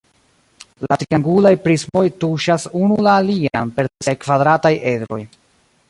La 0.87 0.95
triangulaj 1.01 1.51
prismoj 1.65 2.03
tuŝas 2.23 2.65
unu 2.87 2.99
la 3.09 3.15
alian 3.25 3.75
per 3.77 3.93
siaj 4.07 4.19
kvadrataj 4.25 4.77
edroj. 4.95 5.25